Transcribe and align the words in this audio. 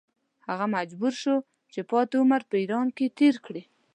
هغه 0.47 0.65
مجبور 0.75 1.13
شو 1.21 1.35
چې 1.73 1.79
پاتې 1.91 2.15
عمر 2.21 2.41
په 2.49 2.55
ایران 2.61 2.87
کې 2.97 3.13
تېر 3.19 3.35
کړي. 3.45 3.63